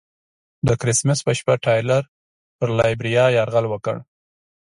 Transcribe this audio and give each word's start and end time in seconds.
د 0.67 0.69
کرسمس 0.81 1.19
په 1.27 1.31
شپه 1.39 1.55
ټایلر 1.65 2.03
پر 2.59 2.69
لایبیریا 2.77 3.25
یرغل 3.37 3.65
وکړ. 3.69 3.95